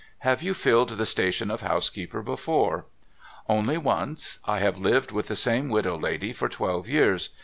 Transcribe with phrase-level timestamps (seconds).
[0.31, 2.85] 'Have you filled the station of housekeeper before?'
[3.31, 4.39] * Only once.
[4.45, 7.29] I have lived with the same widow lady for twelve years.